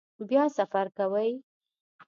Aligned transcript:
بیا 0.27 0.43
سفر 0.57 0.85
کوئ؟ 0.97 1.31